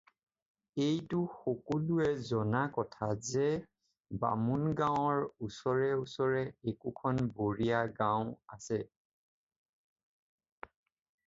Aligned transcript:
এইটো 0.83 1.17
সকলোৱে 1.39 2.07
জনা 2.29 2.61
কথা 2.77 3.09
যে 3.27 3.43
বামুণ-গাৱঁৰ 4.23 5.21
ওচৰে 5.49 5.93
ওচৰে 5.99 6.43
একোখন 6.73 7.23
বৰীয়া-গাওঁ 7.37 8.35
আছে। 8.59 8.83